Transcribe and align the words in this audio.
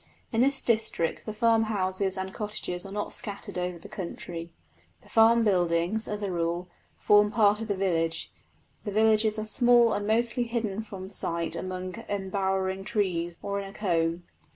In 0.31 0.41
this 0.41 0.63
district 0.63 1.27
the 1.27 1.31
farmhouses 1.31 2.17
and 2.17 2.33
cottages 2.33 2.87
are 2.87 2.91
not 2.91 3.13
scattered 3.13 3.55
over 3.59 3.77
the 3.77 3.87
country. 3.87 4.49
The 5.03 5.09
farm 5.09 5.43
buildings, 5.43 6.07
as 6.07 6.23
a 6.23 6.31
rule, 6.31 6.67
form 6.97 7.29
part 7.29 7.59
of 7.61 7.67
the 7.67 7.75
village; 7.77 8.33
the 8.83 8.89
villages 8.91 9.37
are 9.37 9.45
small 9.45 9.93
and 9.93 10.07
mostly 10.07 10.41
hidden 10.45 10.81
from 10.81 11.11
sight 11.11 11.55
among 11.55 12.03
embowering 12.09 12.83
trees 12.83 13.37
or 13.43 13.59
in 13.59 13.69
a 13.69 13.73
coombe. 13.73 14.23